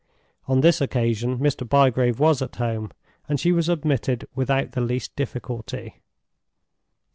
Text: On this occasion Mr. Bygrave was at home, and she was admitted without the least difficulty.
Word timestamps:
On 0.47 0.61
this 0.61 0.81
occasion 0.81 1.37
Mr. 1.37 1.61
Bygrave 1.69 2.19
was 2.19 2.41
at 2.41 2.55
home, 2.55 2.89
and 3.29 3.39
she 3.39 3.51
was 3.51 3.69
admitted 3.69 4.27
without 4.33 4.71
the 4.71 4.81
least 4.81 5.15
difficulty. 5.15 6.01